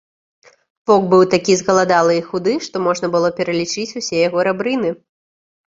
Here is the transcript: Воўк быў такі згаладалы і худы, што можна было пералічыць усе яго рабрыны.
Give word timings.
Воўк 0.91 1.03
быў 1.11 1.21
такі 1.33 1.57
згаладалы 1.59 2.17
і 2.21 2.25
худы, 2.31 2.53
што 2.69 2.75
можна 2.87 3.13
было 3.19 3.33
пералічыць 3.39 3.87
усе 4.03 4.21
яго 4.27 4.51
рабрыны. 4.51 4.89